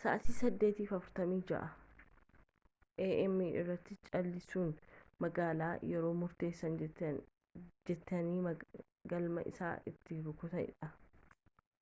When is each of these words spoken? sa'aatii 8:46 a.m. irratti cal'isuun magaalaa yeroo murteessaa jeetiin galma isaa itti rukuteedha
sa'aatii 0.00 0.34
8:46 0.38 1.60
a.m. 3.04 3.36
irratti 3.60 3.94
cal'isuun 4.08 4.74
magaalaa 5.26 5.70
yeroo 5.92 6.10
murteessaa 6.24 6.72
jeetiin 6.80 8.28
galma 9.14 9.46
isaa 9.52 9.72
itti 9.92 10.20
rukuteedha 10.28 10.92